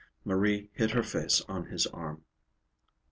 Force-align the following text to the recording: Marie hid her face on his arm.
Marie 0.25 0.71
hid 0.73 0.89
her 0.89 1.03
face 1.03 1.41
on 1.47 1.65
his 1.67 1.85
arm. 1.85 2.23